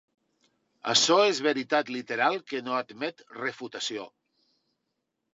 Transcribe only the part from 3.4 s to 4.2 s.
refutació.